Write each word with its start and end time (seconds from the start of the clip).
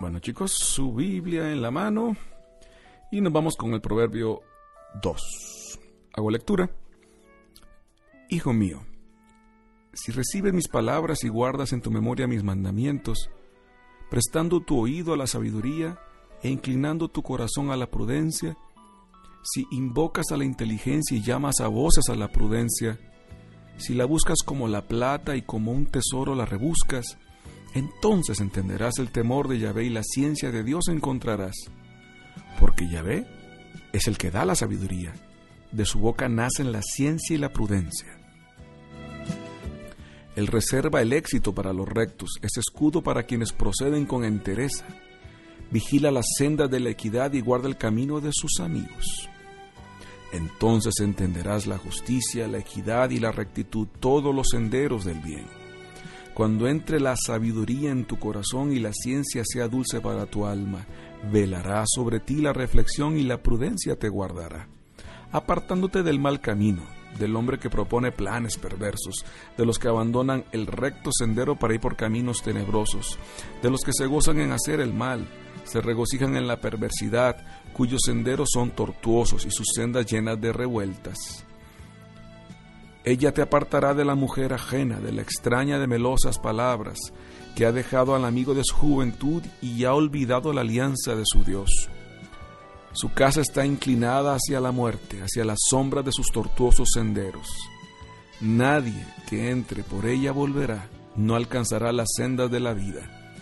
Bueno 0.00 0.18
chicos, 0.18 0.52
su 0.52 0.94
Biblia 0.94 1.52
en 1.52 1.60
la 1.60 1.70
mano 1.70 2.16
y 3.12 3.20
nos 3.20 3.34
vamos 3.34 3.54
con 3.54 3.74
el 3.74 3.82
proverbio 3.82 4.40
2. 5.02 5.78
Hago 6.14 6.30
lectura. 6.30 6.70
Hijo 8.30 8.54
mío, 8.54 8.80
si 9.92 10.10
recibes 10.10 10.54
mis 10.54 10.68
palabras 10.68 11.22
y 11.22 11.28
guardas 11.28 11.74
en 11.74 11.82
tu 11.82 11.90
memoria 11.90 12.26
mis 12.26 12.42
mandamientos, 12.42 13.28
prestando 14.08 14.60
tu 14.60 14.80
oído 14.80 15.12
a 15.12 15.18
la 15.18 15.26
sabiduría 15.26 15.98
e 16.42 16.48
inclinando 16.48 17.08
tu 17.08 17.22
corazón 17.22 17.70
a 17.70 17.76
la 17.76 17.90
prudencia, 17.90 18.56
si 19.42 19.66
invocas 19.70 20.32
a 20.32 20.38
la 20.38 20.46
inteligencia 20.46 21.14
y 21.14 21.22
llamas 21.22 21.60
a 21.60 21.68
voces 21.68 22.08
a 22.08 22.16
la 22.16 22.28
prudencia, 22.32 22.98
si 23.76 23.92
la 23.92 24.06
buscas 24.06 24.38
como 24.46 24.66
la 24.66 24.88
plata 24.88 25.36
y 25.36 25.42
como 25.42 25.72
un 25.72 25.84
tesoro 25.84 26.34
la 26.34 26.46
rebuscas, 26.46 27.18
entonces 27.74 28.40
entenderás 28.40 28.98
el 28.98 29.10
temor 29.10 29.48
de 29.48 29.58
Yahvé 29.58 29.84
y 29.84 29.90
la 29.90 30.02
ciencia 30.02 30.50
de 30.50 30.64
Dios 30.64 30.88
encontrarás. 30.88 31.56
Porque 32.58 32.88
Yahvé 32.88 33.26
es 33.92 34.08
el 34.08 34.18
que 34.18 34.30
da 34.30 34.44
la 34.44 34.54
sabiduría, 34.54 35.12
de 35.72 35.84
su 35.84 35.98
boca 35.98 36.28
nacen 36.28 36.72
la 36.72 36.82
ciencia 36.82 37.36
y 37.36 37.38
la 37.38 37.52
prudencia. 37.52 38.16
Él 40.36 40.46
reserva 40.46 41.02
el 41.02 41.12
éxito 41.12 41.54
para 41.54 41.72
los 41.72 41.88
rectos, 41.88 42.38
es 42.42 42.56
escudo 42.56 43.02
para 43.02 43.24
quienes 43.24 43.52
proceden 43.52 44.06
con 44.06 44.24
entereza. 44.24 44.86
Vigila 45.70 46.10
las 46.10 46.26
sendas 46.36 46.70
de 46.70 46.80
la 46.80 46.90
equidad 46.90 47.32
y 47.32 47.40
guarda 47.40 47.68
el 47.68 47.76
camino 47.76 48.20
de 48.20 48.30
sus 48.32 48.58
amigos. 48.60 49.28
Entonces 50.32 50.94
entenderás 51.00 51.66
la 51.66 51.78
justicia, 51.78 52.46
la 52.46 52.58
equidad 52.58 53.10
y 53.10 53.18
la 53.18 53.32
rectitud, 53.32 53.88
todos 53.98 54.34
los 54.34 54.48
senderos 54.50 55.04
del 55.04 55.20
bien. 55.20 55.59
Cuando 56.40 56.68
entre 56.68 57.00
la 57.00 57.16
sabiduría 57.16 57.90
en 57.90 58.06
tu 58.06 58.18
corazón 58.18 58.72
y 58.72 58.78
la 58.78 58.94
ciencia 58.94 59.42
sea 59.44 59.68
dulce 59.68 60.00
para 60.00 60.24
tu 60.24 60.46
alma, 60.46 60.86
velará 61.30 61.84
sobre 61.86 62.18
ti 62.18 62.36
la 62.36 62.54
reflexión 62.54 63.18
y 63.18 63.24
la 63.24 63.42
prudencia 63.42 63.94
te 63.98 64.08
guardará, 64.08 64.66
apartándote 65.32 66.02
del 66.02 66.18
mal 66.18 66.40
camino, 66.40 66.80
del 67.18 67.36
hombre 67.36 67.58
que 67.58 67.68
propone 67.68 68.10
planes 68.10 68.56
perversos, 68.56 69.26
de 69.58 69.66
los 69.66 69.78
que 69.78 69.88
abandonan 69.88 70.46
el 70.52 70.66
recto 70.66 71.10
sendero 71.12 71.58
para 71.58 71.74
ir 71.74 71.80
por 71.80 71.94
caminos 71.94 72.42
tenebrosos, 72.42 73.18
de 73.62 73.70
los 73.70 73.82
que 73.82 73.92
se 73.92 74.06
gozan 74.06 74.40
en 74.40 74.52
hacer 74.52 74.80
el 74.80 74.94
mal, 74.94 75.28
se 75.64 75.82
regocijan 75.82 76.36
en 76.36 76.46
la 76.46 76.58
perversidad, 76.58 77.36
cuyos 77.74 78.00
senderos 78.06 78.48
son 78.50 78.70
tortuosos 78.70 79.44
y 79.44 79.50
sus 79.50 79.66
sendas 79.74 80.06
llenas 80.06 80.40
de 80.40 80.54
revueltas. 80.54 81.44
Ella 83.02 83.32
te 83.32 83.40
apartará 83.40 83.94
de 83.94 84.04
la 84.04 84.14
mujer 84.14 84.52
ajena, 84.52 85.00
de 85.00 85.12
la 85.12 85.22
extraña 85.22 85.78
de 85.78 85.86
melosas 85.86 86.38
palabras, 86.38 86.98
que 87.56 87.64
ha 87.64 87.72
dejado 87.72 88.14
al 88.14 88.26
amigo 88.26 88.52
de 88.54 88.62
su 88.62 88.74
juventud 88.74 89.42
y 89.62 89.84
ha 89.84 89.94
olvidado 89.94 90.52
la 90.52 90.60
alianza 90.60 91.14
de 91.14 91.22
su 91.24 91.42
Dios. 91.42 91.88
Su 92.92 93.12
casa 93.12 93.40
está 93.40 93.64
inclinada 93.64 94.34
hacia 94.34 94.60
la 94.60 94.70
muerte, 94.70 95.22
hacia 95.22 95.46
la 95.46 95.54
sombra 95.56 96.02
de 96.02 96.12
sus 96.12 96.30
tortuosos 96.30 96.90
senderos. 96.92 97.48
Nadie 98.42 99.06
que 99.28 99.50
entre 99.50 99.82
por 99.82 100.04
ella 100.06 100.32
volverá, 100.32 100.90
no 101.16 101.36
alcanzará 101.36 101.92
las 101.92 102.08
sendas 102.14 102.50
de 102.50 102.60
la 102.60 102.74
vida. 102.74 103.32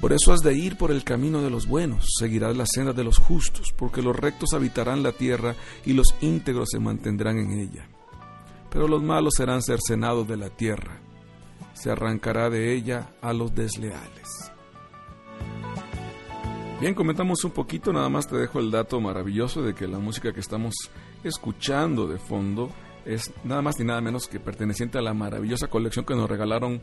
Por 0.00 0.12
eso 0.12 0.32
has 0.32 0.40
de 0.40 0.54
ir 0.54 0.76
por 0.76 0.92
el 0.92 1.02
camino 1.02 1.42
de 1.42 1.50
los 1.50 1.66
buenos, 1.66 2.14
seguirás 2.18 2.56
la 2.56 2.66
senda 2.66 2.92
de 2.92 3.04
los 3.04 3.18
justos, 3.18 3.72
porque 3.76 4.02
los 4.02 4.14
rectos 4.14 4.52
habitarán 4.52 5.02
la 5.02 5.12
tierra 5.12 5.56
y 5.84 5.94
los 5.94 6.14
íntegros 6.20 6.68
se 6.70 6.78
mantendrán 6.78 7.38
en 7.38 7.58
ella 7.58 7.88
pero 8.72 8.88
los 8.88 9.02
malos 9.02 9.34
serán 9.36 9.62
cercenados 9.62 10.26
de 10.26 10.38
la 10.38 10.48
tierra, 10.48 10.98
se 11.74 11.90
arrancará 11.90 12.48
de 12.48 12.72
ella 12.74 13.10
a 13.20 13.32
los 13.32 13.54
desleales. 13.54 14.50
Bien, 16.80 16.94
comentamos 16.94 17.44
un 17.44 17.52
poquito, 17.52 17.92
nada 17.92 18.08
más 18.08 18.26
te 18.26 18.36
dejo 18.36 18.58
el 18.58 18.70
dato 18.70 19.00
maravilloso 19.00 19.62
de 19.62 19.74
que 19.74 19.86
la 19.86 19.98
música 19.98 20.32
que 20.32 20.40
estamos 20.40 20.74
escuchando 21.22 22.08
de 22.08 22.18
fondo 22.18 22.70
es 23.04 23.32
nada 23.44 23.62
más 23.62 23.78
ni 23.78 23.84
nada 23.84 24.00
menos 24.00 24.26
que 24.26 24.40
perteneciente 24.40 24.98
a 24.98 25.02
la 25.02 25.14
maravillosa 25.14 25.68
colección 25.68 26.04
que 26.04 26.14
nos 26.14 26.28
regalaron 26.28 26.80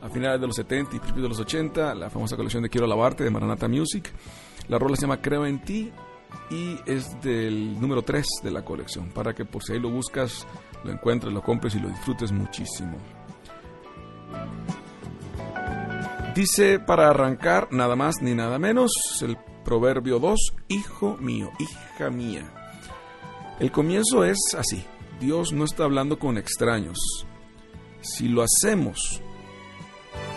a 0.00 0.08
finales 0.08 0.40
de 0.40 0.46
los 0.46 0.56
70 0.56 0.96
y 0.96 0.98
principios 0.98 1.22
de 1.22 1.28
los 1.28 1.40
80, 1.40 1.94
la 1.94 2.10
famosa 2.10 2.36
colección 2.36 2.62
de 2.62 2.70
Quiero 2.70 2.86
Lavarte 2.86 3.22
de 3.22 3.30
Maranata 3.30 3.68
Music. 3.68 4.10
La 4.68 4.78
rola 4.78 4.96
se 4.96 5.02
llama 5.02 5.20
Creo 5.20 5.46
en 5.46 5.60
ti 5.62 5.92
y 6.50 6.78
es 6.86 7.20
del 7.20 7.80
número 7.80 8.02
3 8.02 8.26
de 8.42 8.50
la 8.50 8.64
colección, 8.64 9.10
para 9.10 9.34
que 9.34 9.44
por 9.44 9.62
si 9.62 9.72
ahí 9.72 9.80
lo 9.80 9.90
buscas 9.90 10.46
lo 10.84 10.92
encuentres, 10.92 11.32
lo 11.32 11.42
compres 11.42 11.74
y 11.74 11.80
lo 11.80 11.88
disfrutes 11.88 12.32
muchísimo. 12.32 12.96
Dice 16.34 16.78
para 16.78 17.10
arrancar 17.10 17.68
nada 17.72 17.96
más 17.96 18.16
ni 18.22 18.34
nada 18.34 18.58
menos 18.58 18.92
el 19.22 19.36
proverbio 19.64 20.20
2, 20.20 20.38
hijo 20.68 21.16
mío, 21.16 21.50
hija 21.58 22.10
mía. 22.10 22.48
El 23.58 23.72
comienzo 23.72 24.24
es 24.24 24.38
así, 24.56 24.84
Dios 25.20 25.52
no 25.52 25.64
está 25.64 25.84
hablando 25.84 26.18
con 26.18 26.38
extraños. 26.38 26.98
Si 28.00 28.28
lo 28.28 28.42
hacemos, 28.42 29.20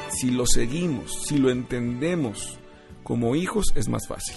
si 0.09 0.31
lo 0.31 0.45
seguimos, 0.47 1.23
si 1.27 1.37
lo 1.37 1.51
entendemos 1.51 2.59
como 3.03 3.35
hijos 3.35 3.67
es 3.75 3.87
más 3.87 4.07
fácil. 4.07 4.35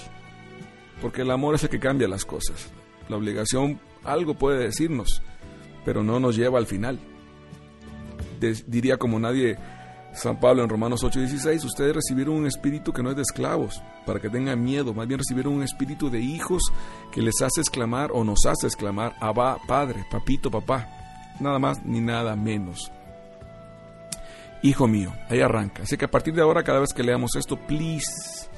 Porque 1.05 1.21
el 1.21 1.31
amor 1.31 1.55
es 1.55 1.63
el 1.63 1.69
que 1.69 1.79
cambia 1.79 2.09
las 2.09 2.25
cosas. 2.25 2.71
La 3.11 3.19
obligación 3.19 3.79
algo 4.05 4.33
puede 4.33 4.65
decirnos, 4.65 5.21
pero 5.85 6.03
no 6.03 6.19
nos 6.19 6.35
lleva 6.35 6.59
al 6.59 6.65
final. 6.65 6.99
diría 8.67 8.97
como 8.97 9.19
nadie 9.19 9.59
San 10.15 10.41
Pablo 10.41 10.63
en 10.63 10.71
Romanos 10.71 11.05
8:16, 11.05 11.63
ustedes 11.63 11.95
recibieron 11.95 12.37
un 12.37 12.47
espíritu 12.47 12.91
que 12.91 13.03
no 13.03 13.11
es 13.11 13.17
de 13.17 13.21
esclavos, 13.21 13.83
para 14.07 14.19
que 14.19 14.31
tengan 14.31 14.65
miedo, 14.65 14.95
más 14.95 15.07
bien 15.07 15.19
recibieron 15.19 15.53
un 15.53 15.63
espíritu 15.63 16.09
de 16.09 16.23
hijos 16.23 16.63
que 17.13 17.21
les 17.21 17.35
hace 17.43 17.61
exclamar 17.61 18.11
o 18.11 18.25
nos 18.25 18.47
hace 18.47 18.67
exclamar, 18.67 19.15
Abba, 19.21 19.59
Padre, 19.69 20.07
Papito, 20.11 20.51
Papá, 20.51 20.89
nada 21.39 21.59
más 21.59 21.85
ni 21.85 22.01
nada 22.01 22.35
menos. 22.35 22.91
Hijo 24.63 24.89
mío, 24.89 25.13
ahí 25.29 25.43
arranca. 25.43 25.83
Así 25.83 25.99
que 25.99 26.07
a 26.07 26.11
partir 26.11 26.33
de 26.33 26.41
ahora, 26.41 26.63
cada 26.63 26.81
vez 26.81 26.95
que 26.95 27.03
leamos 27.03 27.37
esto, 27.37 27.59
please, 27.59 28.49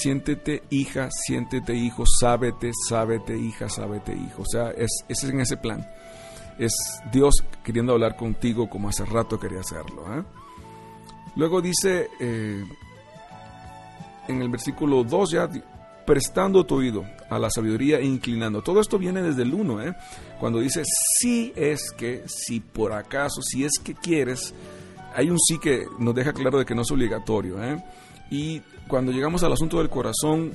siéntete 0.00 0.62
hija, 0.70 1.08
siéntete 1.10 1.74
hijo, 1.74 2.04
sábete, 2.06 2.72
sábete 2.88 3.36
hija, 3.36 3.68
sábete 3.68 4.12
hijo. 4.12 4.42
O 4.42 4.46
sea, 4.46 4.70
es, 4.70 4.90
es 5.08 5.24
en 5.24 5.40
ese 5.40 5.56
plan 5.56 5.86
es 6.58 6.72
Dios 7.12 7.34
queriendo 7.62 7.92
hablar 7.92 8.16
contigo 8.16 8.68
como 8.68 8.88
hace 8.88 9.04
rato 9.04 9.38
quería 9.38 9.60
hacerlo. 9.60 10.04
¿eh? 10.16 10.22
Luego 11.36 11.60
dice 11.60 12.08
eh, 12.18 12.64
en 14.28 14.42
el 14.42 14.48
versículo 14.48 15.04
2 15.04 15.30
ya, 15.30 15.48
prestando 16.06 16.64
tu 16.64 16.76
oído 16.76 17.04
a 17.28 17.38
la 17.38 17.50
sabiduría 17.50 17.98
e 17.98 18.04
inclinando. 18.04 18.62
Todo 18.62 18.80
esto 18.80 18.98
viene 18.98 19.22
desde 19.22 19.42
el 19.42 19.52
1, 19.52 19.82
¿eh? 19.82 19.94
cuando 20.40 20.60
dice 20.60 20.82
si 20.84 21.52
es 21.56 21.90
que, 21.92 22.24
si 22.26 22.60
por 22.60 22.92
acaso, 22.92 23.42
si 23.42 23.64
es 23.64 23.72
que 23.82 23.94
quieres, 23.94 24.54
hay 25.14 25.30
un 25.30 25.38
sí 25.38 25.58
que 25.58 25.86
nos 25.98 26.14
deja 26.14 26.32
claro 26.32 26.58
de 26.58 26.64
que 26.64 26.74
no 26.74 26.82
es 26.82 26.90
obligatorio. 26.90 27.62
¿eh? 27.62 27.82
Y 28.30 28.60
cuando 28.88 29.12
llegamos 29.12 29.42
al 29.42 29.52
asunto 29.52 29.78
del 29.78 29.88
corazón, 29.88 30.52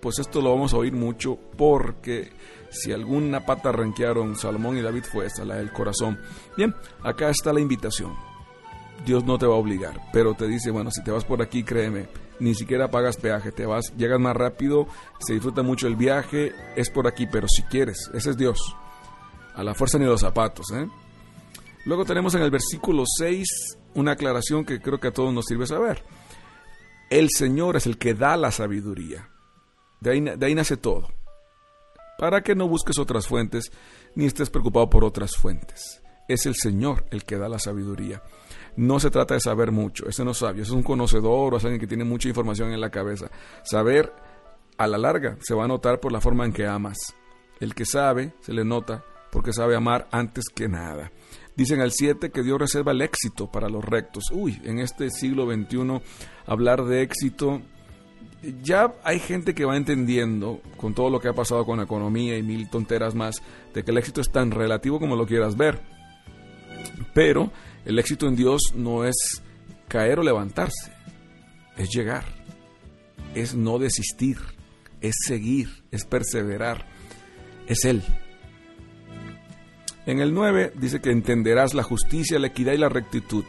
pues 0.00 0.18
esto 0.18 0.40
lo 0.40 0.50
vamos 0.50 0.72
a 0.72 0.78
oír 0.78 0.92
mucho 0.92 1.38
porque 1.56 2.32
si 2.70 2.92
alguna 2.92 3.44
pata 3.44 3.68
arranquearon 3.68 4.36
Salomón 4.36 4.78
y 4.78 4.82
David 4.82 5.04
fue 5.04 5.26
esta, 5.26 5.44
la 5.44 5.56
del 5.56 5.72
corazón. 5.72 6.18
Bien, 6.56 6.74
acá 7.02 7.28
está 7.28 7.52
la 7.52 7.60
invitación. 7.60 8.14
Dios 9.04 9.24
no 9.24 9.38
te 9.38 9.46
va 9.46 9.54
a 9.54 9.58
obligar, 9.58 9.98
pero 10.12 10.34
te 10.34 10.46
dice, 10.46 10.70
bueno, 10.70 10.90
si 10.90 11.02
te 11.02 11.10
vas 11.10 11.24
por 11.24 11.40
aquí, 11.40 11.64
créeme, 11.64 12.08
ni 12.38 12.54
siquiera 12.54 12.90
pagas 12.90 13.16
peaje, 13.16 13.50
te 13.50 13.64
vas, 13.64 13.94
llegas 13.96 14.20
más 14.20 14.36
rápido, 14.36 14.86
se 15.20 15.34
disfruta 15.34 15.62
mucho 15.62 15.86
el 15.86 15.96
viaje, 15.96 16.52
es 16.76 16.90
por 16.90 17.06
aquí, 17.06 17.26
pero 17.26 17.48
si 17.48 17.62
quieres, 17.62 18.10
ese 18.12 18.30
es 18.30 18.36
Dios. 18.36 18.58
A 19.54 19.62
la 19.62 19.74
fuerza 19.74 19.98
ni 19.98 20.04
los 20.04 20.20
zapatos, 20.20 20.66
¿eh? 20.74 20.86
Luego 21.86 22.04
tenemos 22.04 22.34
en 22.34 22.42
el 22.42 22.50
versículo 22.50 23.04
6 23.06 23.78
una 23.94 24.12
aclaración 24.12 24.64
que 24.64 24.80
creo 24.80 25.00
que 25.00 25.08
a 25.08 25.12
todos 25.12 25.32
nos 25.32 25.46
sirve 25.46 25.66
saber. 25.66 26.04
El 27.10 27.28
Señor 27.28 27.76
es 27.76 27.86
el 27.86 27.98
que 27.98 28.14
da 28.14 28.36
la 28.36 28.50
sabiduría. 28.50 29.28
De 30.00 30.12
ahí, 30.12 30.20
de 30.20 30.46
ahí 30.46 30.54
nace 30.54 30.76
todo 30.76 31.08
para 32.20 32.42
que 32.42 32.54
no 32.54 32.68
busques 32.68 32.98
otras 32.98 33.26
fuentes 33.26 33.72
ni 34.14 34.26
estés 34.26 34.50
preocupado 34.50 34.90
por 34.90 35.04
otras 35.04 35.36
fuentes. 35.38 36.02
Es 36.28 36.44
el 36.44 36.54
Señor 36.54 37.06
el 37.10 37.24
que 37.24 37.38
da 37.38 37.48
la 37.48 37.58
sabiduría. 37.58 38.22
No 38.76 39.00
se 39.00 39.10
trata 39.10 39.34
de 39.34 39.40
saber 39.40 39.72
mucho, 39.72 40.06
ese 40.06 40.22
no 40.22 40.34
sabio, 40.34 40.62
ese 40.62 40.72
es 40.72 40.76
un 40.76 40.82
conocedor 40.82 41.54
o 41.54 41.56
es 41.56 41.64
alguien 41.64 41.80
que 41.80 41.86
tiene 41.86 42.04
mucha 42.04 42.28
información 42.28 42.72
en 42.72 42.80
la 42.80 42.90
cabeza. 42.90 43.30
Saber 43.64 44.12
a 44.76 44.86
la 44.86 44.98
larga 44.98 45.38
se 45.40 45.54
va 45.54 45.64
a 45.64 45.68
notar 45.68 45.98
por 45.98 46.12
la 46.12 46.20
forma 46.20 46.44
en 46.44 46.52
que 46.52 46.66
amas. 46.66 46.98
El 47.58 47.74
que 47.74 47.86
sabe 47.86 48.34
se 48.40 48.52
le 48.52 48.66
nota 48.66 49.02
porque 49.32 49.54
sabe 49.54 49.74
amar 49.74 50.06
antes 50.12 50.44
que 50.54 50.68
nada. 50.68 51.10
Dicen 51.60 51.82
al 51.82 51.92
7 51.92 52.30
que 52.30 52.42
Dios 52.42 52.58
reserva 52.58 52.92
el 52.92 53.02
éxito 53.02 53.50
para 53.50 53.68
los 53.68 53.84
rectos. 53.84 54.30
Uy, 54.32 54.58
en 54.64 54.78
este 54.78 55.10
siglo 55.10 55.44
XXI 55.44 56.00
hablar 56.46 56.86
de 56.86 57.02
éxito 57.02 57.60
ya 58.62 58.94
hay 59.04 59.18
gente 59.18 59.54
que 59.54 59.66
va 59.66 59.76
entendiendo, 59.76 60.62
con 60.78 60.94
todo 60.94 61.10
lo 61.10 61.20
que 61.20 61.28
ha 61.28 61.34
pasado 61.34 61.66
con 61.66 61.76
la 61.76 61.84
economía 61.84 62.38
y 62.38 62.42
mil 62.42 62.70
tonteras 62.70 63.14
más, 63.14 63.42
de 63.74 63.84
que 63.84 63.90
el 63.90 63.98
éxito 63.98 64.22
es 64.22 64.32
tan 64.32 64.52
relativo 64.52 64.98
como 64.98 65.16
lo 65.16 65.26
quieras 65.26 65.54
ver. 65.54 65.82
Pero 67.12 67.52
el 67.84 67.98
éxito 67.98 68.26
en 68.26 68.36
Dios 68.36 68.72
no 68.74 69.04
es 69.04 69.42
caer 69.86 70.18
o 70.18 70.22
levantarse, 70.22 70.90
es 71.76 71.90
llegar. 71.90 72.24
es 73.34 73.54
no 73.54 73.78
desistir, 73.78 74.38
es 75.02 75.14
seguir, 75.26 75.84
es 75.90 76.06
perseverar, 76.06 76.86
es 77.66 77.84
Él. 77.84 78.02
En 80.06 80.20
el 80.20 80.32
9 80.34 80.72
dice 80.76 81.00
que 81.00 81.10
entenderás 81.10 81.74
la 81.74 81.82
justicia, 81.82 82.38
la 82.38 82.48
equidad 82.48 82.72
y 82.72 82.78
la 82.78 82.88
rectitud. 82.88 83.44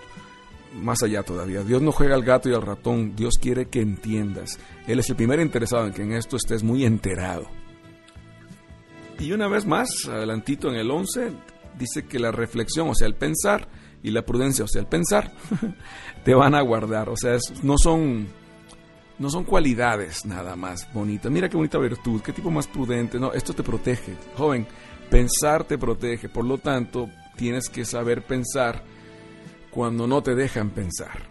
Más 0.81 1.03
allá 1.03 1.23
todavía, 1.23 1.63
Dios 1.63 1.81
no 1.81 1.91
juega 1.91 2.15
al 2.15 2.23
gato 2.23 2.49
y 2.49 2.53
al 2.53 2.61
ratón, 2.61 3.15
Dios 3.15 3.37
quiere 3.41 3.67
que 3.67 3.81
entiendas. 3.81 4.57
Él 4.87 4.99
es 4.99 5.09
el 5.09 5.15
primer 5.15 5.39
interesado 5.39 5.87
en 5.87 5.93
que 5.93 6.03
en 6.03 6.13
esto 6.13 6.37
estés 6.37 6.63
muy 6.63 6.85
enterado. 6.85 7.47
Y 9.19 9.33
una 9.33 9.47
vez 9.47 9.65
más, 9.65 9.89
adelantito 10.07 10.69
en 10.69 10.75
el 10.75 10.89
11, 10.89 11.31
dice 11.77 12.05
que 12.05 12.19
la 12.19 12.31
reflexión, 12.31 12.89
o 12.89 12.95
sea, 12.95 13.07
el 13.07 13.15
pensar, 13.15 13.67
y 14.03 14.11
la 14.11 14.25
prudencia, 14.25 14.65
o 14.65 14.67
sea, 14.67 14.81
el 14.81 14.87
pensar, 14.87 15.31
te 16.23 16.33
van 16.33 16.55
a 16.55 16.61
guardar. 16.61 17.09
O 17.09 17.17
sea, 17.17 17.37
no 17.63 17.77
son 17.77 18.27
no 19.21 19.29
son 19.29 19.43
cualidades 19.43 20.25
nada 20.25 20.55
más 20.55 20.91
bonitas. 20.91 21.31
Mira 21.31 21.47
qué 21.47 21.55
bonita 21.55 21.77
virtud, 21.77 22.21
qué 22.21 22.33
tipo 22.33 22.49
más 22.49 22.65
prudente. 22.65 23.19
No, 23.19 23.31
esto 23.33 23.53
te 23.53 23.61
protege. 23.61 24.15
Joven, 24.35 24.65
pensar 25.11 25.63
te 25.63 25.77
protege. 25.77 26.27
Por 26.27 26.43
lo 26.43 26.57
tanto, 26.57 27.07
tienes 27.35 27.69
que 27.69 27.85
saber 27.85 28.23
pensar 28.23 28.83
cuando 29.69 30.07
no 30.07 30.23
te 30.23 30.33
dejan 30.33 30.71
pensar. 30.71 31.21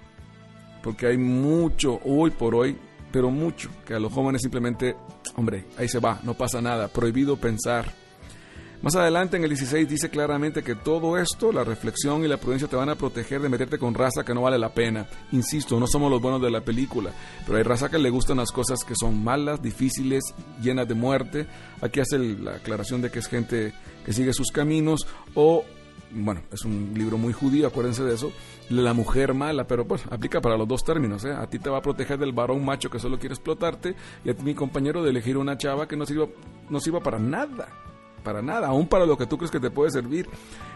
Porque 0.85 1.09
hay 1.09 1.19
mucho 1.19 1.99
hoy 2.05 2.31
por 2.31 2.55
hoy, 2.55 2.79
pero 3.11 3.29
mucho, 3.29 3.71
que 3.85 3.95
a 3.95 3.99
los 3.99 4.13
jóvenes 4.13 4.41
simplemente, 4.41 4.95
hombre, 5.35 5.67
ahí 5.77 5.89
se 5.89 5.99
va, 5.99 6.21
no 6.23 6.35
pasa 6.35 6.63
nada, 6.63 6.87
prohibido 6.87 7.39
pensar. 7.39 7.93
Más 8.83 8.97
adelante 8.97 9.37
en 9.37 9.43
el 9.43 9.51
16 9.51 9.87
dice 9.87 10.09
claramente 10.09 10.63
que 10.63 10.75
todo 10.75 11.19
esto, 11.19 11.53
la 11.53 11.65
reflexión 11.65 12.25
y 12.25 12.29
la 12.29 12.39
prudencia 12.39 12.67
te 12.67 12.77
van 12.77 12.89
a 12.89 12.95
proteger 12.95 13.43
de 13.43 13.51
meterte 13.51 13.79
con 13.79 13.93
raza 13.93 14.25
que 14.25 14.33
no 14.33 14.41
vale 14.41 14.59
la 14.59 14.73
pena. 14.73 15.07
Insisto, 15.33 15.79
no 15.79 15.87
somos 15.87 16.11
los 16.11 16.23
buenos 16.23 16.41
de 16.41 16.51
la 16.51 16.63
película, 16.63 17.11
pero 17.45 17.59
hay 17.59 17.63
raza 17.63 17.91
que 17.91 17.99
le 17.99 18.09
gustan 18.09 18.39
las 18.39 18.53
cosas 18.53 18.83
que 18.83 18.95
son 18.99 19.23
malas, 19.23 19.61
difíciles, 19.61 20.23
llenas 20.63 20.89
de 20.89 20.95
muerte. 20.95 21.47
Aquí 21.83 22.01
hace 22.01 22.19
la 22.19 22.53
aclaración 22.53 23.03
de 23.03 23.11
que 23.11 23.19
es 23.19 23.29
gente 23.29 23.75
que 24.07 24.15
sigue 24.15 24.33
sus 24.33 24.51
caminos 24.51 25.07
o 25.35 25.63
bueno, 26.13 26.41
es 26.51 26.65
un 26.65 26.93
libro 26.95 27.19
muy 27.19 27.35
judío, 27.35 27.67
acuérdense 27.67 28.03
de 28.03 28.15
eso, 28.15 28.33
la 28.71 28.95
mujer 28.95 29.35
mala, 29.35 29.65
pero 29.69 29.87
pues 29.87 30.03
aplica 30.11 30.41
para 30.41 30.57
los 30.57 30.67
dos 30.67 30.83
términos, 30.83 31.25
¿eh? 31.25 31.33
A 31.33 31.47
ti 31.49 31.59
te 31.59 31.71
va 31.71 31.79
a 31.79 31.83
proteger 31.83 32.19
del 32.19 32.33
varón 32.33 32.65
macho 32.65 32.91
que 32.91 32.99
solo 32.99 33.19
quiere 33.19 33.35
explotarte 33.35 33.95
y 34.25 34.31
a 34.31 34.35
ti 34.35 34.43
mi 34.43 34.55
compañero 34.55 35.05
de 35.05 35.11
elegir 35.11 35.37
una 35.37 35.59
chava 35.59 35.87
que 35.87 35.97
no 35.97 36.07
sirva, 36.07 36.27
no 36.71 36.81
sirva 36.81 37.01
para 37.01 37.19
nada 37.19 37.69
para 38.21 38.43
nada, 38.43 38.69
aún 38.69 38.87
para 38.87 39.07
lo 39.07 39.17
que 39.17 39.27
tú 39.27 39.37
crees 39.37 39.51
que 39.51 39.61
te 39.61 39.71
puede 39.71 39.91
servir, 39.91 40.29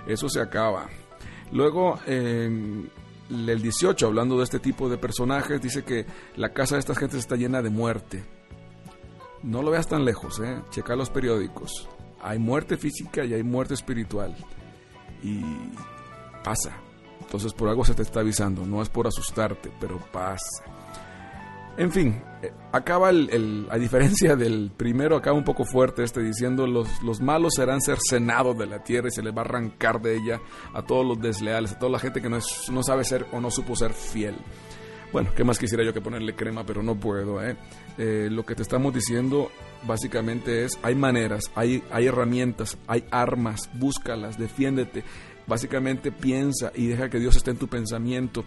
eso 0.06 0.28
se 0.28 0.40
acaba. 0.40 0.88
Luego, 1.52 1.98
el 2.06 3.62
18, 3.62 4.06
hablando 4.06 4.38
de 4.38 4.44
este 4.44 4.58
tipo 4.58 4.88
de 4.88 4.98
personajes, 4.98 5.60
dice 5.60 5.84
que 5.84 6.06
la 6.36 6.52
casa 6.52 6.76
de 6.76 6.80
estas 6.80 6.98
gentes 6.98 7.20
está 7.20 7.36
llena 7.36 7.62
de 7.62 7.70
muerte. 7.70 8.24
No 9.42 9.62
lo 9.62 9.70
veas 9.70 9.86
tan 9.86 10.04
lejos, 10.04 10.40
¿eh? 10.40 10.62
checa 10.70 10.96
los 10.96 11.10
periódicos. 11.10 11.88
Hay 12.22 12.38
muerte 12.38 12.76
física 12.76 13.24
y 13.24 13.34
hay 13.34 13.42
muerte 13.42 13.74
espiritual. 13.74 14.34
Y 15.22 15.42
pasa. 16.42 16.76
Entonces 17.20 17.52
por 17.52 17.68
algo 17.68 17.84
se 17.84 17.94
te 17.94 18.02
está 18.02 18.20
avisando. 18.20 18.64
No 18.64 18.80
es 18.80 18.88
por 18.88 19.06
asustarte, 19.06 19.70
pero 19.78 19.98
pasa. 20.12 20.64
En 21.76 21.90
fin, 21.90 22.22
eh, 22.42 22.52
acaba 22.72 23.10
el, 23.10 23.66
a 23.70 23.78
diferencia 23.78 24.36
del 24.36 24.70
primero, 24.76 25.16
acaba 25.16 25.36
un 25.36 25.44
poco 25.44 25.64
fuerte 25.64 26.04
este 26.04 26.22
diciendo 26.22 26.66
los, 26.66 27.02
los 27.02 27.20
malos 27.20 27.54
serán 27.56 27.80
cercenados 27.80 28.56
de 28.56 28.66
la 28.66 28.84
tierra 28.84 29.08
y 29.08 29.10
se 29.10 29.22
les 29.22 29.34
va 29.34 29.42
a 29.42 29.44
arrancar 29.44 30.00
de 30.00 30.16
ella 30.16 30.40
a 30.72 30.82
todos 30.82 31.04
los 31.04 31.20
desleales, 31.20 31.72
a 31.72 31.78
toda 31.78 31.92
la 31.92 31.98
gente 31.98 32.22
que 32.22 32.28
no, 32.28 32.38
no 32.70 32.82
sabe 32.82 33.04
ser 33.04 33.26
o 33.32 33.40
no 33.40 33.50
supo 33.50 33.74
ser 33.74 33.92
fiel. 33.92 34.36
Bueno, 35.12 35.30
¿qué 35.36 35.44
más 35.44 35.60
quisiera 35.60 35.84
yo 35.84 35.92
que 35.92 36.00
ponerle 36.00 36.34
crema, 36.34 36.66
pero 36.66 36.82
no 36.82 36.96
puedo? 36.96 37.40
¿eh? 37.40 37.56
Eh, 37.98 38.28
lo 38.30 38.44
que 38.44 38.56
te 38.56 38.62
estamos 38.62 38.92
diciendo 38.92 39.48
básicamente 39.86 40.64
es, 40.64 40.76
hay 40.82 40.96
maneras, 40.96 41.52
hay, 41.54 41.84
hay 41.92 42.06
herramientas, 42.06 42.76
hay 42.88 43.04
armas, 43.12 43.70
búscalas, 43.74 44.38
defiéndete. 44.38 45.04
Básicamente 45.46 46.10
piensa 46.10 46.72
y 46.74 46.86
deja 46.88 47.10
que 47.10 47.20
Dios 47.20 47.36
esté 47.36 47.52
en 47.52 47.58
tu 47.58 47.68
pensamiento 47.68 48.44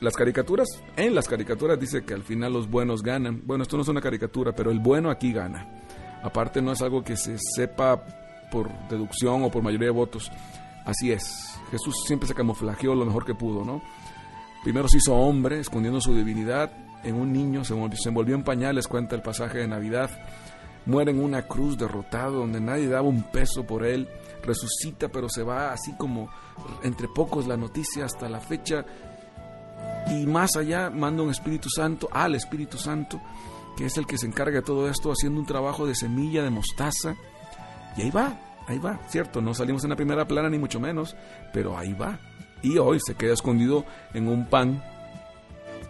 las 0.00 0.14
caricaturas, 0.14 0.68
en 0.96 1.14
las 1.14 1.28
caricaturas 1.28 1.78
dice 1.78 2.04
que 2.04 2.14
al 2.14 2.22
final 2.22 2.52
los 2.52 2.68
buenos 2.68 3.02
ganan. 3.02 3.42
Bueno, 3.44 3.62
esto 3.62 3.76
no 3.76 3.82
es 3.82 3.88
una 3.88 4.00
caricatura, 4.00 4.52
pero 4.54 4.70
el 4.70 4.80
bueno 4.80 5.10
aquí 5.10 5.32
gana. 5.32 5.68
Aparte 6.22 6.60
no 6.62 6.72
es 6.72 6.82
algo 6.82 7.02
que 7.02 7.16
se 7.16 7.36
sepa 7.38 8.02
por 8.50 8.70
deducción 8.88 9.42
o 9.42 9.50
por 9.50 9.62
mayoría 9.62 9.88
de 9.88 9.92
votos. 9.92 10.30
Así 10.84 11.12
es. 11.12 11.58
Jesús 11.70 11.94
siempre 12.06 12.28
se 12.28 12.34
camuflajeó 12.34 12.94
lo 12.94 13.04
mejor 13.04 13.24
que 13.24 13.34
pudo, 13.34 13.64
¿no? 13.64 13.82
Primero 14.62 14.88
se 14.88 14.98
hizo 14.98 15.14
hombre, 15.14 15.60
escondiendo 15.60 16.00
su 16.00 16.14
divinidad 16.14 16.72
en 17.02 17.16
un 17.16 17.32
niño, 17.32 17.64
se 17.64 17.74
envolvió 18.08 18.34
en 18.34 18.42
pañales, 18.42 18.88
cuenta 18.88 19.14
el 19.14 19.22
pasaje 19.22 19.58
de 19.58 19.68
Navidad. 19.68 20.10
Muere 20.86 21.10
en 21.10 21.22
una 21.22 21.42
cruz 21.42 21.78
derrotado, 21.78 22.38
donde 22.38 22.60
nadie 22.60 22.88
daba 22.88 23.08
un 23.08 23.22
peso 23.24 23.64
por 23.64 23.84
él. 23.84 24.08
Resucita, 24.42 25.08
pero 25.08 25.28
se 25.28 25.42
va 25.42 25.72
así 25.72 25.94
como 25.96 26.30
entre 26.82 27.08
pocos 27.08 27.46
la 27.46 27.56
noticia 27.56 28.04
hasta 28.04 28.28
la 28.28 28.40
fecha 28.40 28.84
y 30.10 30.26
más 30.26 30.56
allá 30.56 30.90
manda 30.90 31.22
un 31.22 31.30
Espíritu 31.30 31.68
Santo, 31.68 32.08
al 32.12 32.34
Espíritu 32.34 32.78
Santo, 32.78 33.20
que 33.76 33.86
es 33.86 33.96
el 33.96 34.06
que 34.06 34.18
se 34.18 34.26
encarga 34.26 34.56
de 34.56 34.62
todo 34.62 34.88
esto, 34.88 35.10
haciendo 35.10 35.40
un 35.40 35.46
trabajo 35.46 35.86
de 35.86 35.94
semilla, 35.94 36.42
de 36.42 36.50
mostaza. 36.50 37.16
Y 37.96 38.02
ahí 38.02 38.10
va, 38.10 38.38
ahí 38.66 38.78
va, 38.78 39.00
cierto, 39.08 39.40
no 39.40 39.54
salimos 39.54 39.84
en 39.84 39.90
la 39.90 39.96
primera 39.96 40.26
plana 40.26 40.48
ni 40.48 40.58
mucho 40.58 40.80
menos, 40.80 41.16
pero 41.52 41.76
ahí 41.76 41.92
va. 41.92 42.18
Y 42.62 42.78
hoy 42.78 42.98
se 43.04 43.14
queda 43.14 43.34
escondido 43.34 43.84
en 44.14 44.28
un 44.28 44.46
pan 44.48 44.82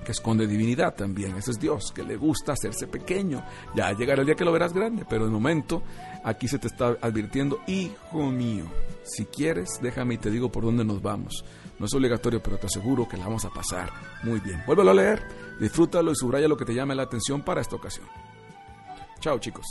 que 0.05 0.13
esconde 0.13 0.47
divinidad 0.47 0.95
también. 0.95 1.37
Ese 1.37 1.53
es 1.53 1.59
Dios, 1.59 1.93
que 1.93 2.05
le 2.05 2.17
gusta 2.17 2.53
hacerse 2.53 2.87
pequeño. 2.87 3.45
Ya 3.75 3.93
llegará 3.93 4.21
el 4.21 4.27
día 4.27 4.37
que 4.37 4.45
lo 4.45 4.53
verás 4.53 4.73
grande, 4.73 5.05
pero 5.09 5.25
de 5.25 5.31
momento 5.31 5.83
aquí 6.23 6.47
se 6.47 6.59
te 6.59 6.69
está 6.69 6.97
advirtiendo, 7.01 7.61
hijo 7.67 8.31
mío, 8.31 8.67
si 9.03 9.25
quieres, 9.27 9.81
déjame 9.83 10.15
y 10.15 10.19
te 10.19 10.31
digo 10.31 10.51
por 10.51 10.65
dónde 10.65 10.85
nos 10.85 11.03
vamos. 11.03 11.45
No 11.79 11.87
es 11.87 11.95
obligatorio, 11.95 12.43
pero 12.43 12.59
te 12.59 12.67
aseguro 12.67 13.09
que 13.09 13.17
la 13.17 13.25
vamos 13.25 13.45
a 13.45 13.51
pasar 13.51 13.91
muy 14.23 14.41
bien. 14.41 14.63
Vuélvelo 14.67 14.91
a 14.91 14.95
leer, 14.95 15.23
disfrútalo 15.61 16.13
y 16.13 16.17
subraya 16.17 16.47
lo 16.47 16.57
que 16.57 16.65
te 16.65 16.75
llame 16.75 16.95
la 16.95 17.03
atención 17.03 17.43
para 17.43 17.61
esta 17.61 17.77
ocasión. 17.77 18.07
Chao 19.21 19.39
chicos. 19.39 19.67